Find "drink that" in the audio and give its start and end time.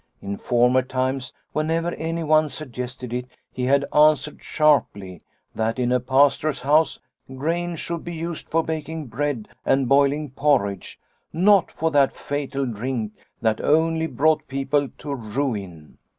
12.65-13.61